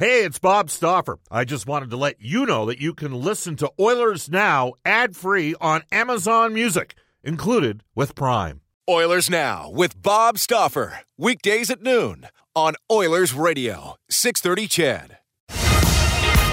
[0.00, 1.18] Hey, it's Bob Stauffer.
[1.30, 5.14] I just wanted to let you know that you can listen to Oilers Now ad
[5.14, 8.62] free on Amazon Music, included with Prime.
[8.88, 11.00] Oilers Now with Bob Stauffer.
[11.18, 15.18] Weekdays at noon on Oilers Radio, 630 CHED.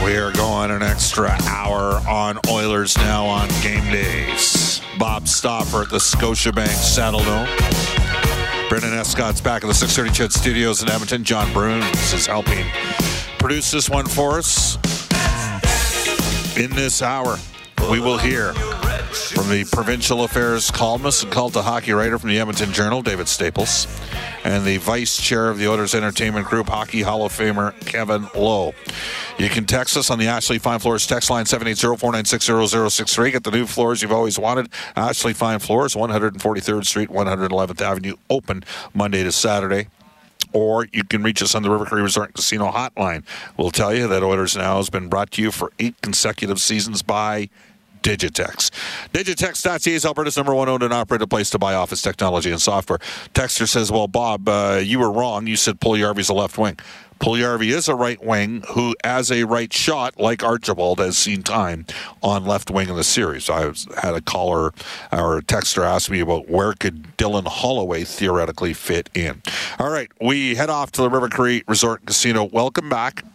[0.03, 4.81] We are going an extra hour on Oilers Now on game days.
[4.99, 7.47] Bob Stauffer at the Scotiabank Saddledome.
[8.67, 11.23] Brendan Escott's back at the 630 CHED Studios in Edmonton.
[11.23, 12.65] John Bruns is helping
[13.39, 14.75] produce this one for us.
[16.57, 17.37] In this hour,
[17.89, 22.39] we will hear from the provincial affairs columnist and cult of hockey writer from the
[22.39, 23.87] Edmonton Journal, David Staples,
[24.43, 28.73] and the vice chair of the Oilers Entertainment Group, Hockey Hall of Famer Kevin Lowe.
[29.37, 33.31] You can text us on the Ashley Fine Floors text line 780-496-0063.
[33.31, 34.69] Get the new floors you've always wanted.
[34.95, 39.87] Ashley Fine Floors, 143rd Street, 111th Avenue, open Monday to Saturday
[40.53, 43.23] or you can reach us on the River Cree Resort and Casino hotline.
[43.57, 47.01] We'll tell you that Oilers Now has been brought to you for eight consecutive seasons
[47.01, 47.49] by
[48.07, 48.71] Digitex.
[49.11, 52.99] Digitex.ca is Alberta's number one owned and operated place to buy office technology and software.
[53.33, 55.45] Texter says, Well, Bob, uh, you were wrong.
[55.45, 56.77] You said Puljujarvi's a left wing.
[57.19, 61.85] Puljujarvi is a right wing who, as a right shot, like Archibald, has seen time
[62.23, 63.49] on left wing in the series.
[63.49, 64.71] I had a caller
[65.11, 69.41] or a texter ask me about where could Dylan Holloway theoretically fit in.
[69.79, 72.45] All right, we head off to the River Cree Resort Casino.
[72.45, 73.25] Welcome back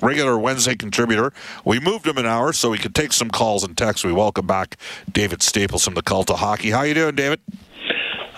[0.00, 1.32] regular Wednesday contributor.
[1.64, 4.04] We moved him an hour so we could take some calls and texts.
[4.04, 4.76] We welcome back
[5.10, 6.70] David Staples from the Cult of Hockey.
[6.70, 7.40] How you doing, David?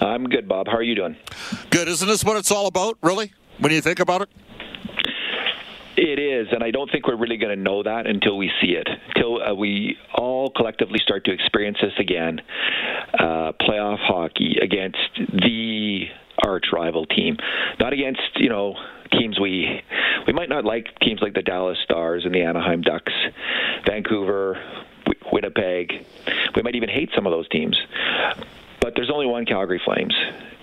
[0.01, 0.67] I'm good, Bob.
[0.67, 1.17] How are you doing?
[1.71, 1.89] Good.
[1.89, 4.29] Isn't this what it's all about, really, when you think about it?
[5.95, 8.73] It is, and I don't think we're really going to know that until we see
[8.73, 12.41] it, until uh, we all collectively start to experience this again.
[13.13, 16.07] Uh, playoff hockey against the
[16.45, 17.37] arch rival team,
[17.79, 18.75] not against you know
[19.13, 19.83] teams we
[20.27, 23.13] we might not like teams like the Dallas Stars and the Anaheim Ducks,
[23.87, 24.61] Vancouver,
[25.33, 26.07] Winnipeg.
[26.55, 27.77] We might even hate some of those teams,
[28.81, 30.15] but there's only one Calgary Flames,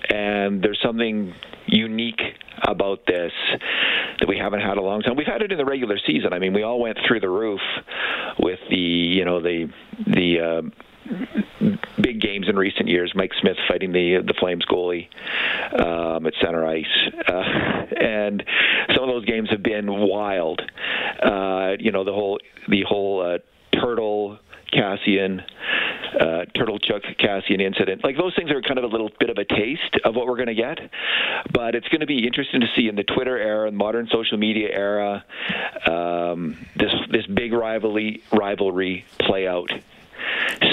[0.08, 1.34] and there's something
[1.66, 2.20] unique
[2.62, 3.32] about this
[4.18, 5.16] that we haven't had a long time.
[5.16, 6.32] We've had it in the regular season.
[6.32, 7.60] I mean, we all went through the roof
[8.38, 9.70] with the you know the
[10.06, 10.40] the.
[10.40, 10.62] Uh,
[12.00, 13.12] big games in recent years.
[13.14, 15.08] Mike Smith fighting the the Flames goalie
[15.78, 16.84] um, at center ice,
[17.28, 17.32] uh,
[18.00, 18.44] and
[18.94, 20.62] some of those games have been wild.
[21.22, 22.38] Uh, you know the whole
[22.68, 23.38] the whole uh,
[23.78, 24.38] turtle
[24.72, 25.42] Kassian.
[26.18, 28.02] uh, Turtle Tkachuk Kassian incident.
[28.02, 30.36] Like those things are kind of a little bit of a taste of what we're
[30.36, 30.78] going to get,
[31.52, 34.68] but it's going to be interesting to see in the Twitter era, modern social media
[34.72, 35.24] era,
[35.86, 39.70] um, this this big rivalry rivalry play out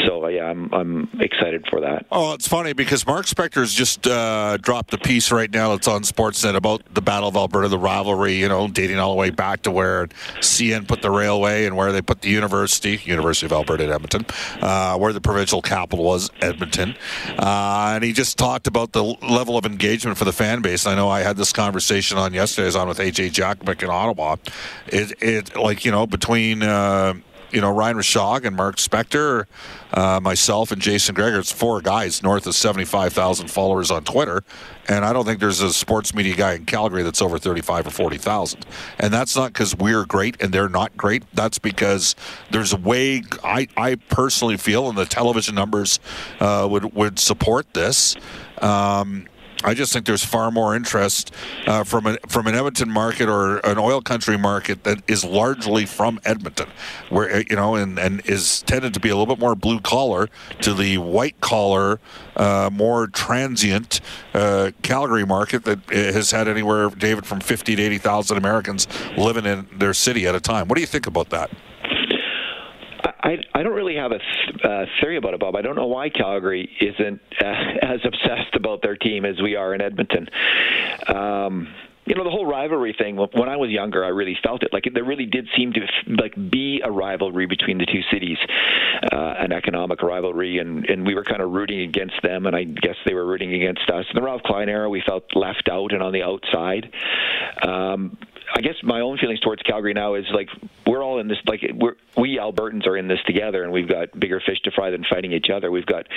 [0.06, 2.06] so yeah, I'm I'm excited for that.
[2.12, 5.74] Oh, it's funny because Mark Spector's just uh, dropped a piece right now.
[5.74, 8.34] It's on Sportsnet about the Battle of Alberta, the rivalry.
[8.34, 10.08] You know, dating all the way back to where
[10.40, 14.26] CN put the railway and where they put the university, University of Alberta at Edmonton,
[14.62, 16.96] uh, where the provincial capital was, Edmonton.
[17.38, 20.86] Uh, and he just talked about the level of engagement for the fan base.
[20.86, 22.66] I know I had this conversation on yesterday.
[22.66, 24.38] I was on with AJ Jackmick in Ottawa.
[24.88, 27.16] It, it like you know between uh,
[27.52, 29.46] you know, Ryan Rishaug and Mark Spector,
[29.94, 31.40] uh, myself and Jason Gregor.
[31.40, 34.44] It's four guys north of 75,000 followers on Twitter.
[34.90, 37.90] And I don't think there's a sports media guy in Calgary that's over 35 or
[37.90, 38.66] 40,000.
[39.00, 41.24] And that's not because we're great and they're not great.
[41.34, 42.16] That's because
[42.52, 46.00] there's a way I, I personally feel, and the television numbers
[46.40, 48.16] uh, would, would support this.
[48.62, 49.28] Um,
[49.64, 51.34] I just think there's far more interest
[51.66, 55.86] uh, from an from an Edmonton market or an oil country market that is largely
[55.86, 56.70] from Edmonton,
[57.10, 59.80] where uh, you know and, and is tended to be a little bit more blue
[59.80, 60.30] collar
[60.62, 62.00] to the white collar,
[62.36, 64.00] uh, more transient
[64.34, 68.88] uh, Calgary market that uh, has had anywhere, David, from fifty to eighty thousand Americans
[69.18, 70.68] living in their city at a time.
[70.68, 71.50] What do you think about that?
[73.28, 75.56] I, I don't really have a th- uh, theory about it, Bob.
[75.56, 77.46] I don't know why Calgary isn't uh,
[77.82, 80.30] as obsessed about their team as we are in Edmonton.
[81.08, 81.68] Um,
[82.06, 84.86] you know the whole rivalry thing when i was younger i really felt it like
[84.94, 88.38] there really did seem to like be a rivalry between the two cities
[89.12, 92.64] uh, an economic rivalry and and we were kind of rooting against them and i
[92.64, 95.92] guess they were rooting against us in the ralph klein era we felt left out
[95.92, 96.90] and on the outside
[97.62, 98.18] um,
[98.56, 100.50] I guess my own feelings towards Calgary now is like
[100.86, 104.18] we're all in this like we're we Albertans are in this together and we've got
[104.18, 105.70] bigger fish to fry than fighting each other.
[105.70, 106.08] We've got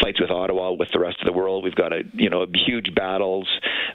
[0.00, 1.62] fights with Ottawa with the rest of the world.
[1.62, 3.48] We've got a you know huge battles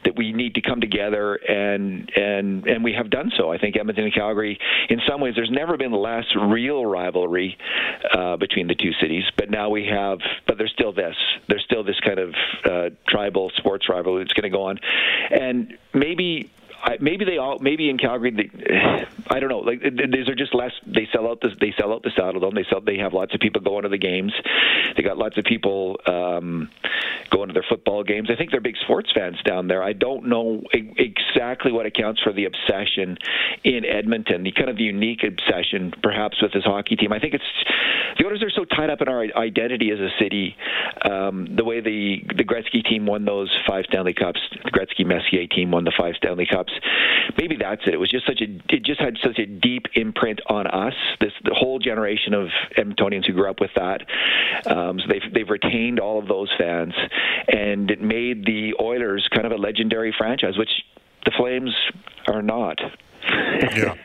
[0.06, 3.52] that we need to come together and and and we have done so.
[3.52, 4.60] I think Edmonton and Calgary
[4.90, 7.58] in some ways there's never been less real rivalry
[8.14, 11.16] uh, between the two cities, but now we have but there's still this
[11.48, 12.36] there's still this kind of
[12.66, 14.80] uh, tribal sports rivalry that's going to go on,
[15.32, 18.50] and maybe I, maybe they all maybe in Calgary they,
[19.30, 19.60] I don't know.
[19.60, 22.66] Like these are just less they sell out the they sell out the Saddledome they
[22.70, 24.34] sell they have lots of people going to the games.
[24.96, 26.70] They got lots of people um,
[27.30, 28.30] going to their football games.
[28.32, 29.84] I think they're big sports fans down there.
[29.84, 33.18] I don't know exactly what accounts for the obsession
[33.64, 37.12] in Edmonton the kind of unique obsession perhaps with this hockey team.
[37.12, 37.44] I think it's
[38.18, 40.56] the owners are so tied up in our identity as a city
[41.04, 45.48] um, the way the the Gretzky team won those five Stanley Cups the Gretzky Messier
[45.48, 46.69] team won the five Stanley Cups
[47.38, 47.94] maybe that's it.
[47.94, 50.94] It was just such a it just had such a deep imprint on us.
[51.20, 54.02] This the whole generation of Edmontonians who grew up with that.
[54.68, 56.94] Um, so they've they've retained all of those fans,
[57.52, 60.72] and it made the Oilers kind of a legendary franchise, which
[61.26, 61.74] the Flames
[62.28, 62.80] are not.
[63.24, 63.96] Yeah,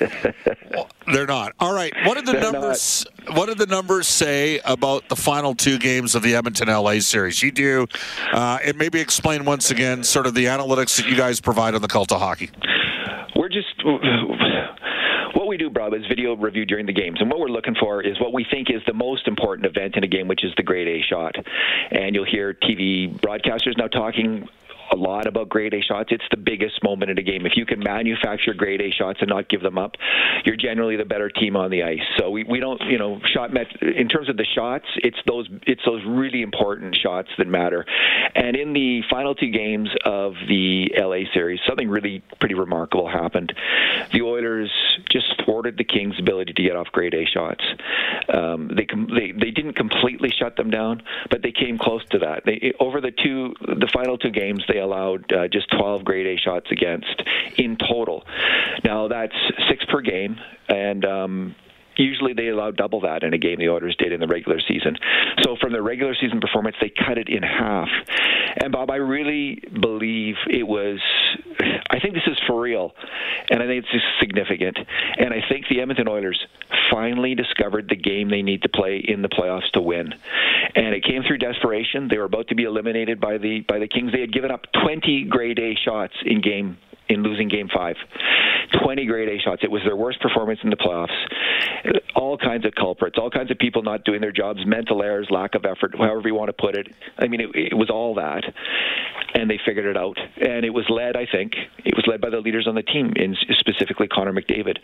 [0.70, 1.52] well, they're not.
[1.60, 1.92] All right.
[2.04, 3.06] What did the they're numbers?
[3.26, 3.36] Not.
[3.36, 7.42] What did the numbers say about the final two games of the Edmonton LA series?
[7.42, 7.86] You do,
[8.32, 11.82] uh, and maybe explain once again sort of the analytics that you guys provide on
[11.82, 12.50] the cult of hockey
[13.36, 13.84] we're just
[15.34, 18.00] what we do, Bob, is video review during the games, and what we're looking for
[18.00, 20.62] is what we think is the most important event in a game, which is the
[20.62, 21.34] grade A shot.
[21.90, 24.48] And you'll hear TV broadcasters now talking
[24.94, 26.10] a lot about grade A shots.
[26.12, 27.46] It's the biggest moment in a game.
[27.46, 29.96] If you can manufacture grade A shots and not give them up,
[30.44, 32.06] you're generally the better team on the ice.
[32.16, 35.48] So we, we don't, you know, shot met in terms of the shots, it's those
[35.66, 37.84] it's those really important shots that matter.
[38.34, 43.52] And in the final two games of the LA series, something really pretty remarkable happened.
[44.12, 44.70] The Oilers
[45.10, 47.64] just thwarted the Kings' ability to get off grade A shots.
[48.32, 52.42] Um, they, they they didn't completely shut them down, but they came close to that.
[52.44, 56.36] They over the two the final two games they allowed uh, just 12 grade A
[56.40, 57.22] shots against
[57.56, 58.24] in total.
[58.84, 59.34] Now that's
[59.68, 60.36] six per game,
[60.68, 61.54] and um,
[61.96, 64.96] usually they allow double that in a game the Oilers did in the regular season.
[65.42, 67.88] So from the regular season performance, they cut it in half.
[68.56, 71.00] And Bob, I really believe it was.
[71.90, 72.94] I think this is for real,
[73.50, 74.78] and I think it's significant.
[75.18, 76.44] And I think the Edmonton Oilers
[76.90, 80.14] finally discovered the game they need to play in the playoffs to win.
[80.74, 82.08] And it came through desperation.
[82.08, 84.12] They were about to be eliminated by the by the Kings.
[84.12, 86.78] They had given up 20 grade A shots in game
[87.08, 87.96] in losing game five.
[88.82, 89.62] 20 grade A shots.
[89.62, 91.14] It was their worst performance in the playoffs.
[92.14, 95.54] All kinds of culprits, all kinds of people not doing their jobs, mental errors, lack
[95.54, 96.88] of effort, however you want to put it.
[97.18, 98.44] I mean, it, it was all that.
[99.34, 100.16] And they figured it out.
[100.36, 101.54] And it was led, I think,
[101.84, 104.78] it was led by the leaders on the team, in specifically Connor McDavid,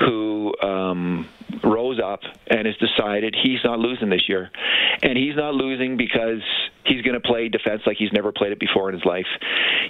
[0.00, 1.28] who um,
[1.64, 4.50] rose up and has decided he's not losing this year.
[5.02, 6.42] And he's not losing because
[6.86, 9.26] he's going to play defense like he's never played it before in his life.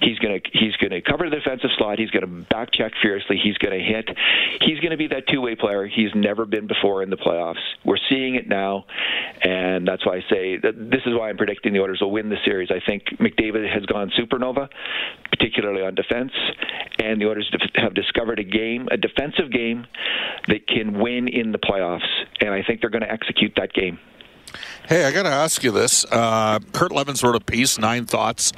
[0.01, 1.99] He's going to he's going to cover the defensive slot.
[1.99, 3.39] He's going to back check fiercely.
[3.43, 4.09] He's going to hit.
[4.63, 7.63] He's going to be that two way player he's never been before in the playoffs.
[7.85, 8.85] We're seeing it now,
[9.43, 12.37] and that's why I say this is why I'm predicting the Oilers will win the
[12.45, 12.71] series.
[12.71, 14.69] I think McDavid has gone supernova,
[15.31, 16.33] particularly on defense,
[16.99, 19.87] and the Oilers have discovered a game, a defensive game
[20.49, 22.07] that can win in the playoffs,
[22.41, 23.99] and I think they're going to execute that game.
[24.89, 26.05] Hey, I got to ask you this.
[26.05, 28.53] Uh, Kurt Leavins wrote a piece, Nine Thoughts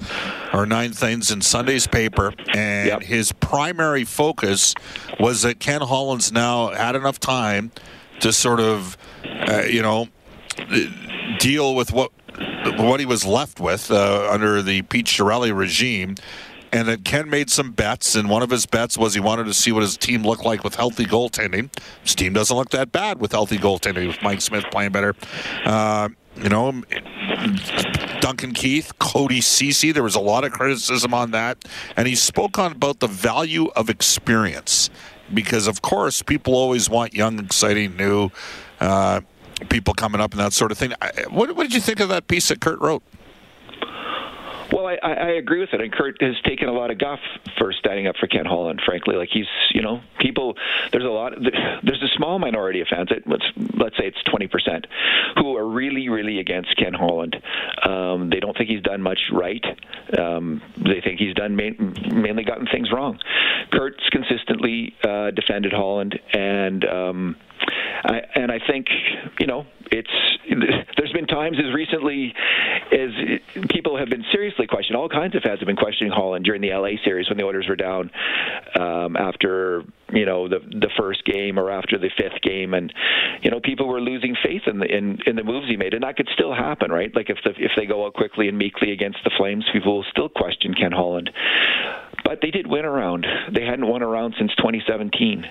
[0.53, 3.03] or Nine Things, in Sunday's paper, and yep.
[3.03, 4.75] his primary focus
[5.19, 7.73] was that Ken Holland's now had enough time
[8.21, 10.09] to sort of, uh, you know,
[11.39, 12.13] deal with what
[12.77, 16.15] what he was left with uh, under the Pete Chiarelli regime
[16.73, 19.55] and that Ken made some bets, and one of his bets was he wanted to
[19.55, 21.71] see what his team looked like with healthy goaltending.
[22.03, 25.15] His team doesn't look that bad with healthy goaltending, with Mike Smith playing better.
[25.65, 26.83] Uh, you know,
[28.21, 31.65] Duncan Keith, Cody Ceci, there was a lot of criticism on that,
[31.97, 34.91] and he spoke on about the value of experience
[35.33, 38.31] because, of course, people always want young, exciting, new
[38.81, 39.21] uh,
[39.69, 40.93] people coming up and that sort of thing.
[41.31, 43.03] What, what did you think of that piece that Kurt wrote?
[44.97, 47.21] I, I agree with it, and Kurt has taken a lot of guff
[47.59, 48.81] for standing up for Ken Holland.
[48.85, 50.57] Frankly, like he's, you know, people.
[50.93, 51.33] There's a lot.
[51.83, 53.11] There's a small minority of fans.
[53.27, 54.87] Let's let's say it's 20 percent
[55.37, 57.37] who are really, really against Ken Holland.
[57.83, 59.65] Um, they don't think he's done much right.
[60.19, 63.19] Um, they think he's done main, mainly gotten things wrong.
[63.73, 67.37] Kurt's consistently uh, defended Holland, and um,
[68.05, 68.87] I, and I think
[69.41, 70.11] you know it's
[70.97, 72.35] there's been times as recently
[72.93, 73.11] as
[73.69, 74.97] people have been seriously questioned.
[74.97, 77.67] All kinds of fans have been questioning Holland during the LA series when the Oilers
[77.69, 78.11] were down
[78.79, 82.93] um, after you know the the first game or after the fifth game, and
[83.43, 86.03] you know people were losing faith in the in, in the moves he made, and
[86.03, 87.15] that could still happen, right?
[87.15, 90.07] Like if the if they go out quickly and meekly against the Flames, people will
[90.11, 91.31] still question Ken Holland
[92.25, 93.27] but they did win around.
[93.53, 95.47] They hadn't won around since 2017,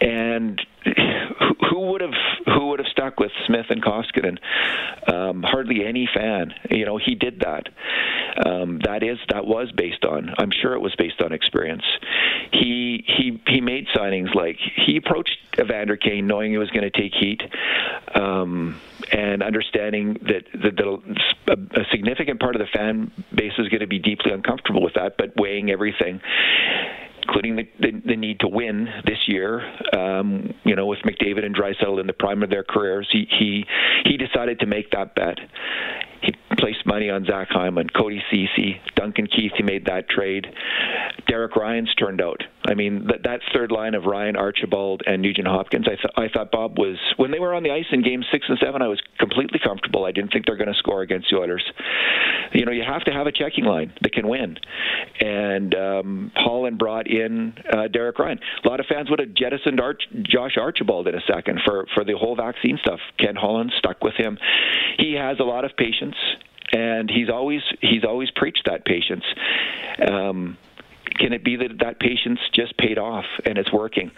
[0.00, 0.60] and
[1.70, 2.14] who would have
[2.46, 4.38] who would have stuck with Smith and Koskinen.
[5.12, 7.68] Um, hardly any fan, you know, he did that.
[8.46, 10.34] Um, that is that was based on.
[10.38, 11.84] I'm sure it was based on experience.
[12.52, 16.90] He he he made signings like he approached Evander Kane knowing he was going to
[16.90, 17.42] take heat,
[18.14, 18.80] um,
[19.10, 20.80] and understanding that, that,
[21.48, 24.94] a, a significant part of the fan base is going to be deeply uncomfortable with
[24.94, 26.20] that, but weighing everything
[27.22, 29.62] including the, the, the, need to win this year.
[29.96, 33.64] Um, you know, with McDavid and Draisaitl in the prime of their careers, he he
[34.04, 35.38] he decided to make that bet.
[36.22, 39.52] He placed money on Zach Hyman, Cody Ceci, Duncan Keith.
[39.56, 40.46] He made that trade.
[41.26, 42.42] Derek Ryan's turned out.
[42.64, 45.86] I mean, that that third line of Ryan Archibald and Nugent Hopkins.
[45.88, 48.46] I thought I thought Bob was when they were on the ice in Games six
[48.48, 48.82] and seven.
[48.82, 50.04] I was completely comfortable.
[50.04, 51.64] I didn't think they're going to score against the Oilers.
[52.52, 54.58] You know, you have to have a checking line that can win.
[55.20, 58.40] And um, Holland brought in uh, Derek Ryan.
[58.64, 62.04] A lot of fans would have jettisoned Arch- Josh Archibald in a second for for
[62.04, 63.00] the whole vaccine stuff.
[63.18, 64.38] Ken Holland stuck with him.
[64.98, 66.16] He has a lot of patience
[66.72, 69.24] and he's always he's always preached that patience.
[70.10, 70.56] Um,
[71.18, 74.10] can it be that that patience just paid off and it's working?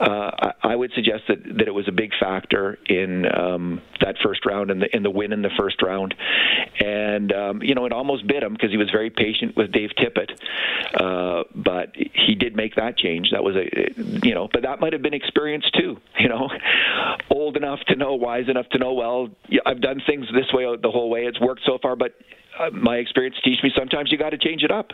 [0.00, 4.16] Uh, I, I, would suggest that, that it was a big factor in um, that
[4.22, 6.14] first round and the, in the win in the first round.
[6.78, 9.90] And, um, you know, it almost bit him because he was very patient with Dave
[9.98, 10.30] Tippett.
[10.94, 13.30] Uh, but he did make that change.
[13.32, 13.66] That was a,
[14.26, 16.48] you know, but that might have been experience too, you know,
[17.30, 19.28] old enough to know, wise enough to know, well,
[19.66, 21.26] I've done things this way the whole way.
[21.26, 22.14] It's worked so far, but
[22.58, 24.92] uh, my experience teach me sometimes you got to change it up.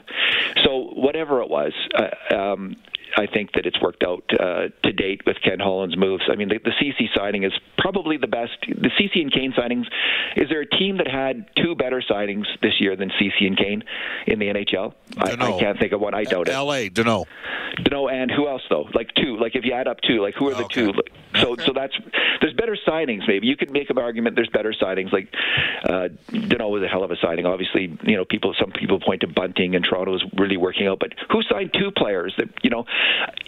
[0.65, 2.77] So whatever it was, uh, um,
[3.17, 6.25] I think that it's worked out uh, to date with Ken Holland's moves.
[6.31, 8.53] I mean, the, the Ceci signing is probably the best.
[8.67, 9.87] The Ceci and Kane signings.
[10.37, 13.85] Is there a team that had two better signings this year than Ceci and Kane
[14.27, 14.95] in the NHL?
[15.19, 16.15] I, I, can't think of one.
[16.15, 16.55] I doubt it.
[16.55, 16.91] L.A.
[16.91, 17.27] Danault.
[17.79, 18.89] Danault and who else though?
[18.95, 19.37] Like two.
[19.37, 20.87] Like if you add up two, like who are the okay.
[20.87, 20.95] two?
[21.41, 21.95] So so that's
[22.41, 23.29] there's better signings.
[23.29, 24.37] Maybe you could make an argument.
[24.37, 25.13] There's better signings.
[25.13, 25.29] Like
[25.85, 27.47] uh, Danault was a hell of a signing.
[27.47, 28.55] Obviously, you know people.
[28.59, 30.99] Some people point to Bunting and Toronto is really working out.
[30.99, 32.85] But who signed two players that you know?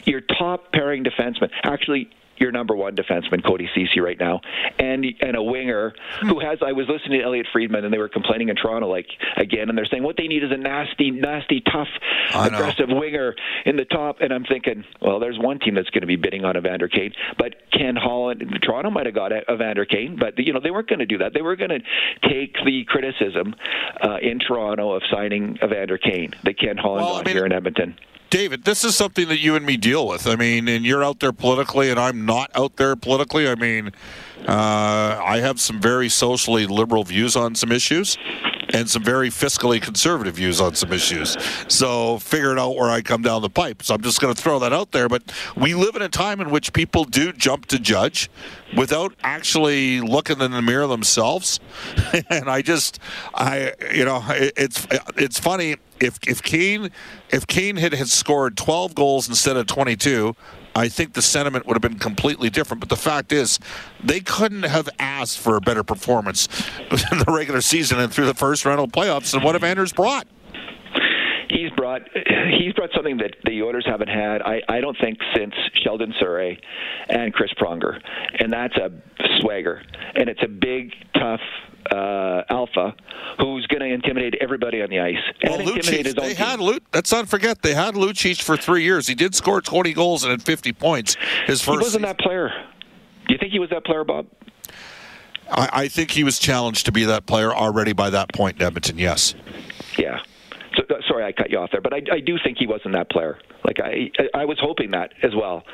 [0.05, 1.50] Your top pairing defenseman.
[1.62, 4.40] Actually, your number one defenseman, Cody Ceci, right now,
[4.78, 6.59] and and a winger who has.
[6.64, 9.76] I was listening to Elliot Friedman, and they were complaining in Toronto, like again, and
[9.76, 11.88] they're saying what they need is a nasty, nasty, tough,
[12.35, 14.21] aggressive winger in the top.
[14.21, 17.12] And I'm thinking, well, there's one team that's going to be bidding on Evander Kane,
[17.38, 21.00] but Ken Holland, Toronto might have got Evander Kane, but you know they weren't going
[21.00, 21.35] to do that.
[21.35, 21.81] They were going to
[22.28, 23.55] take the criticism
[24.02, 27.47] uh, in Toronto of signing Evander Kane that Ken Holland well, got I mean, here
[27.47, 27.97] in Edmonton.
[28.30, 30.26] David, this is something that you and me deal with.
[30.26, 33.49] I mean, and you're out there politically, and I'm not out there politically.
[33.49, 33.92] I mean,
[34.47, 38.18] uh, I have some very socially liberal views on some issues
[38.75, 41.37] and some very fiscally conservative views on some issues.
[41.68, 43.82] So figure it out where I come down the pipe.
[43.82, 45.08] So I'm just going to throw that out there.
[45.08, 45.23] But
[45.56, 48.28] we live in a time in which people do jump to judge
[48.76, 51.61] without actually looking in the mirror themselves.
[52.30, 52.99] and I just,
[53.35, 56.90] I, you know, it's it's funny if if Kane
[57.31, 60.35] if Kane had, had scored 12 goals instead of 22,
[60.75, 62.81] I think the sentiment would have been completely different.
[62.81, 63.59] But the fact is,
[64.02, 66.49] they couldn't have asked for a better performance
[66.90, 70.26] in the regular season and through the first round of playoffs than what Evander's brought
[71.50, 72.02] he's brought
[72.59, 74.43] he's brought something that the Oilers haven't had.
[74.43, 76.59] I, I don't think since Sheldon Souray
[77.09, 78.00] and Chris Pronger,
[78.38, 78.90] and that's a
[79.40, 79.83] swagger,
[80.14, 81.40] and it's a big, tough
[81.90, 82.95] uh, alpha
[83.38, 86.37] who's going to intimidate everybody on the ice and well, intimidate Lucic, his they team.
[86.37, 89.07] Had Lu- let's not forget they had Lucic for three years.
[89.07, 91.16] He did score 20 goals and had 50 points.
[91.47, 91.78] His first.
[91.80, 92.50] He wasn't that player.
[93.26, 94.26] Do you think he was that player, Bob?
[95.50, 98.66] I, I think he was challenged to be that player already by that point in
[98.66, 98.99] Edmonton.
[98.99, 99.35] Yes.
[99.99, 100.21] Yeah.
[101.28, 103.38] I cut you off there, but I, I do think he wasn't that player.
[103.64, 105.64] Like I, I was hoping that as well,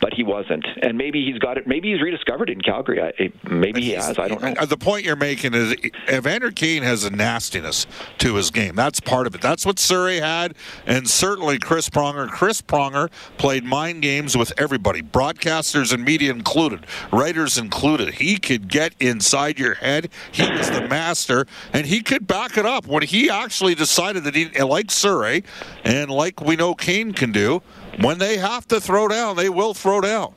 [0.00, 0.66] but he wasn't.
[0.82, 1.66] And maybe he's got it.
[1.66, 3.00] Maybe he's rediscovered in Calgary.
[3.00, 4.18] I, maybe he has.
[4.18, 4.66] I don't know.
[4.66, 5.74] The point you're making is
[6.10, 7.86] Evander Kane has a nastiness
[8.18, 8.74] to his game.
[8.74, 9.40] That's part of it.
[9.40, 12.28] That's what Souray had, and certainly Chris Pronger.
[12.28, 18.14] Chris Pronger played mind games with everybody, broadcasters and media included, writers included.
[18.14, 20.10] He could get inside your head.
[20.32, 24.34] He was the master, and he could back it up when he actually decided that
[24.34, 25.44] he, like Souray,
[25.84, 27.62] and like we know Kane can do.
[28.00, 30.34] When they have to throw down, they will throw down.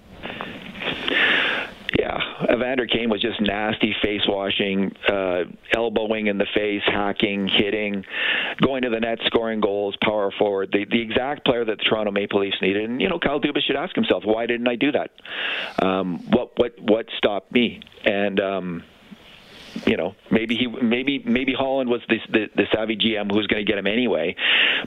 [1.99, 2.19] Yeah,
[2.51, 5.43] Evander Kane was just nasty face washing, uh,
[5.75, 8.05] elbowing in the face, hacking, hitting,
[8.61, 10.69] going to the net, scoring goals, power forward.
[10.71, 12.89] The, the exact player that the Toronto Maple Leafs needed.
[12.89, 15.11] And, you know, Kyle Dubas should ask himself, why didn't I do that?
[15.83, 17.81] Um, what, what, what stopped me?
[18.05, 18.83] And, um,
[19.85, 23.47] you know, maybe he, maybe, maybe Holland was the, the, the savvy GM who was
[23.47, 24.35] going to get him anyway.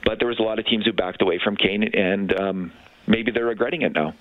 [0.03, 2.71] But there was a lot of teams who backed away from Kane, and um,
[3.07, 4.13] maybe they're regretting it now.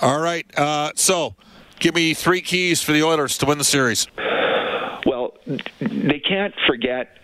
[0.00, 0.46] All right.
[0.58, 1.34] Uh, so
[1.80, 4.06] Give me three keys for the Oilers to win the series.
[5.06, 5.32] Well,
[5.80, 7.16] they can't forget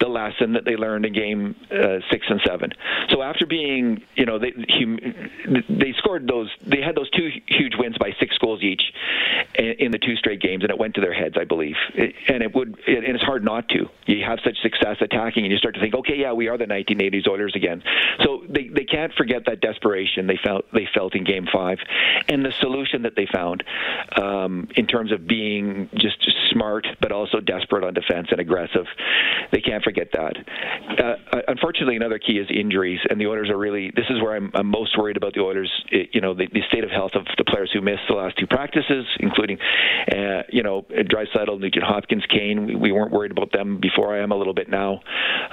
[0.00, 2.70] the lesson that they learned in game uh, six and seven.
[3.10, 4.52] So after being, you know, they
[5.68, 8.82] they scored those, they had those two huge wins by six goals each
[9.58, 11.76] in the two straight games, and it went to their heads, I believe.
[11.94, 13.88] And it would, and it's hard not to.
[14.06, 16.64] You have such success attacking, and you start to think, okay, yeah, we are the
[16.64, 17.82] 1980s Oilers again.
[18.24, 21.78] So they they can't forget that desperation they felt they felt in Game Five,
[22.28, 23.64] and the solution that they found
[24.16, 26.18] um, in terms of being just,
[26.50, 28.86] smart but also desperate on defense and aggressive.
[29.52, 30.36] They can't forget that.
[30.98, 33.90] Uh, unfortunately, another key is injuries, and the Oilers are really.
[33.94, 35.70] This is where I'm, I'm most worried about the Oilers.
[35.90, 38.46] You know, the, the, state of health of the players who missed the last two
[38.46, 39.58] practices, including,
[40.12, 42.66] uh, you know, Draisaitl, Nugent Hopkins, Kane.
[42.66, 44.14] We, we, weren't worried about them before.
[44.14, 45.00] I am a little bit now.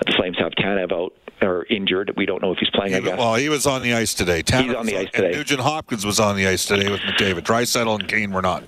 [0.06, 2.14] The Flames have Tanev out or injured.
[2.18, 2.96] We don't know if he's playing.
[2.96, 3.18] I guess.
[3.18, 4.44] Well, he was on the ice today.
[4.44, 5.32] Tanev he's on the ice today.
[5.32, 7.42] Nugent Hopkins was on the ice today with McDavid.
[7.42, 8.64] Draisaitl and Kane were not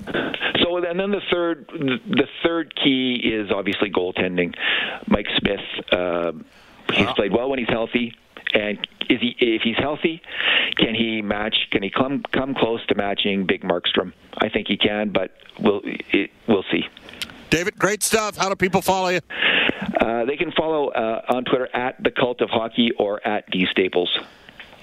[0.89, 4.55] and then the third the third key is obviously goaltending.
[5.07, 5.59] Mike Smith,
[5.91, 6.31] uh,
[6.93, 8.15] he's played well when he's healthy.
[8.53, 8.79] And
[9.09, 10.21] is he if he's healthy,
[10.77, 11.67] can he match?
[11.71, 14.13] Can he come come close to matching Big Markstrom?
[14.37, 16.87] I think he can, but we'll it, we'll see.
[17.49, 18.37] David, great stuff.
[18.37, 19.21] How do people follow you?
[19.99, 23.67] Uh, they can follow uh, on Twitter at the Cult of Hockey or at D
[23.71, 24.17] Staples.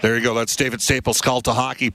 [0.02, 0.34] There you go.
[0.34, 1.92] That's David Staples, Cult of Hockey.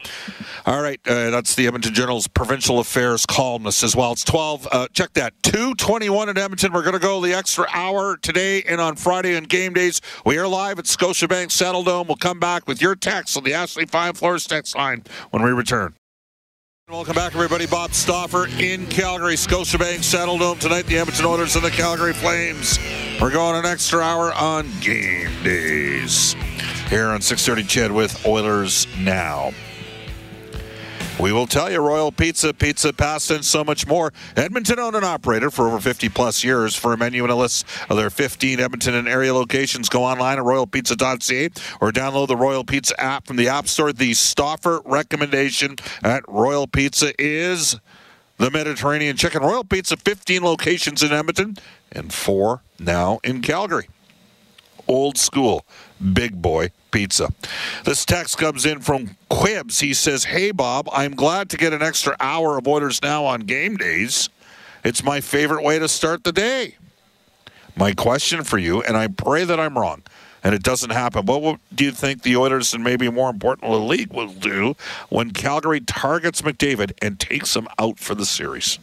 [0.66, 4.12] All right, uh, that's the Edmonton Journal's provincial affairs columnist as well.
[4.14, 4.68] It's 12.
[4.72, 5.34] Uh, check that.
[5.44, 6.74] 221 in Edmonton.
[6.74, 10.02] We're going to go the extra hour today and on Friday and game days.
[10.26, 12.08] We are live at Scotiabank Saddledome.
[12.08, 15.52] We'll come back with your text on the Ashley Fine Floors text line when we
[15.52, 15.96] return.
[16.90, 17.68] Welcome back, everybody.
[17.68, 20.88] Bob Stauffer in Calgary, Scotiabank Saddledome tonight.
[20.88, 22.80] The Edmonton Oilers and the Calgary Flames.
[23.22, 26.36] We're going an extra hour on game days
[26.92, 29.54] here on 6:30 CHED with Oilers Now.
[31.22, 34.12] We will tell you Royal Pizza, Pizza Pasta, and so much more.
[34.36, 36.76] Edmonton owned and operated for over 50 plus years.
[36.76, 40.38] For a menu and a list of their 15 Edmonton and area locations, go online
[40.38, 43.94] at royalpizza.ca or download the Royal Pizza app from the App Store.
[43.94, 47.80] The Stauffer recommendation at Royal Pizza is
[48.36, 49.44] the Mediterranean Chicken.
[49.44, 51.56] Royal Pizza, 15 locations in Edmonton
[51.90, 53.88] and four now in Calgary.
[54.88, 55.66] Old school,
[56.14, 57.30] big boy pizza.
[57.86, 59.80] This text comes in from Quibs.
[59.80, 63.42] He says, Hey, Bob, I'm glad to get an extra hour of Oilers Now on
[63.42, 64.30] game days.
[64.84, 66.76] It's my favorite way to start the day.
[67.76, 70.04] My question for you, and I pray that I'm wrong,
[70.44, 71.26] and it doesn't happen.
[71.26, 74.76] What do you think the Oilers, and maybe more importantly, the league, will do
[75.10, 78.78] when Calgary targets McDavid and takes him out for the series?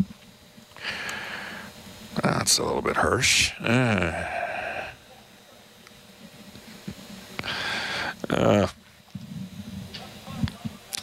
[2.22, 3.52] That's a little bit harsh.
[3.60, 4.47] Uh.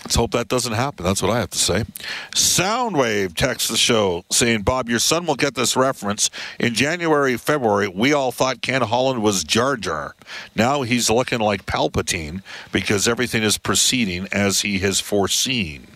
[0.05, 1.03] Let's hope that doesn't happen.
[1.03, 1.83] That's what I have to say.
[2.31, 6.29] Soundwave texts the show saying, Bob, your son will get this reference.
[6.59, 10.15] In January, February, we all thought Ken Holland was Jar Jar.
[10.55, 15.87] Now he's looking like Palpatine because everything is proceeding as he has foreseen.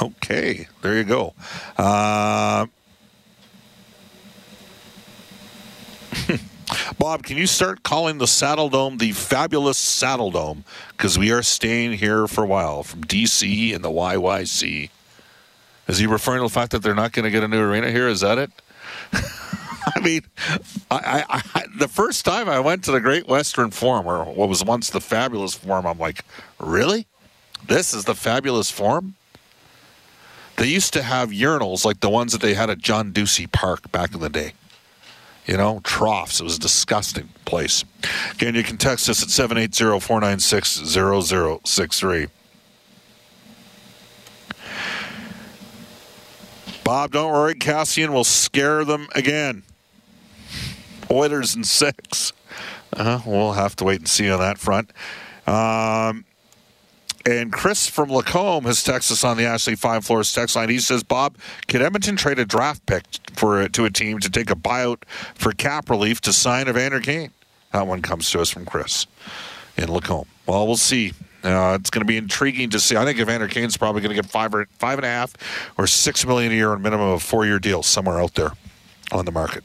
[0.00, 1.34] Okay, there you go.
[1.76, 2.66] Uh,
[6.98, 10.64] Bob, can you start calling the Saddle Dome the fabulous Saddle Dome?
[10.90, 14.90] Because we are staying here for a while from DC and the YYC.
[15.86, 17.90] Is he referring to the fact that they're not going to get a new arena
[17.90, 18.08] here?
[18.08, 18.50] Is that it?
[19.12, 20.22] I mean,
[20.90, 24.48] I, I, I, the first time I went to the Great Western Forum, or what
[24.48, 26.24] was once the Fabulous Forum, I'm like,
[26.58, 27.06] really?
[27.66, 29.16] This is the Fabulous Forum?
[30.56, 33.90] They used to have urinals like the ones that they had at John Ducey Park
[33.92, 34.54] back in the day
[35.46, 36.40] you know, troughs.
[36.40, 37.84] It was a disgusting place.
[38.32, 40.80] Again, you can text us at 780 496
[41.64, 42.26] 0063.
[46.82, 47.54] Bob, don't worry.
[47.54, 49.62] Kassian will scare them again.
[51.10, 52.32] Oilers in six.
[52.92, 54.90] Uh, we'll have to wait and see on that front.
[55.46, 56.24] Um,
[57.26, 60.68] and Chris from Lacombe has texted us on the Ashley Fine Floors text line.
[60.68, 61.36] He says, Bob,
[61.68, 65.52] could Edmonton trade a draft pick for to a team to take a buyout for
[65.52, 67.30] cap relief to sign Evander Kane?
[67.72, 69.06] That one comes to us from Chris
[69.76, 70.28] in Lacombe.
[70.46, 71.12] Well, we'll see.
[71.42, 72.96] Uh, it's going to be intriguing to see.
[72.96, 75.34] I think Evander Kane's probably going to get five or five and a half
[75.76, 78.52] or six million a year on minimum of four year deal somewhere out there
[79.12, 79.64] on the market.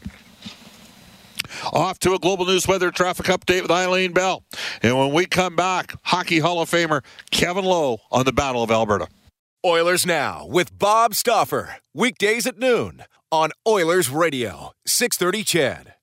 [1.74, 4.44] Off to a global news weather traffic update with Eileen Bell.
[4.82, 8.72] And when we come back, Hockey Hall of Famer Kevin Lowe on the Battle of
[8.72, 9.08] Alberta.
[9.66, 11.76] Oilers Now with Bob Stauffer.
[11.94, 15.94] Weekdays at noon on Oilers Radio, 630 CHED.